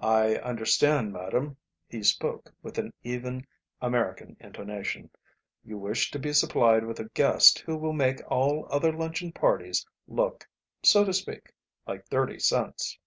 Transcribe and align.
"I 0.00 0.36
understand, 0.36 1.12
madam," 1.12 1.58
he 1.86 2.02
spoke 2.02 2.50
with 2.62 2.78
an 2.78 2.94
even 3.02 3.46
American 3.82 4.38
intonation, 4.40 5.10
"you 5.62 5.76
wish 5.76 6.10
to 6.12 6.18
be 6.18 6.32
supplied 6.32 6.86
with 6.86 6.98
a 6.98 7.10
guest 7.10 7.58
who 7.58 7.76
will 7.76 7.92
make 7.92 8.22
all 8.26 8.66
other 8.72 8.90
luncheon 8.90 9.32
parties 9.32 9.84
look, 10.08 10.48
so 10.82 11.04
to 11.04 11.12
speak, 11.12 11.52
like 11.86 12.06
thirty 12.06 12.38
cents." 12.38 12.98